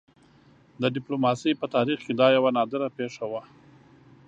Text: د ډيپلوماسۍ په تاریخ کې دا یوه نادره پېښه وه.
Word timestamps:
د 0.81 0.83
ډيپلوماسۍ 0.95 1.53
په 1.57 1.65
تاریخ 1.75 1.99
کې 2.05 2.13
دا 2.19 2.27
یوه 2.37 2.49
نادره 2.57 2.87
پېښه 2.97 3.25
وه. 3.31 3.41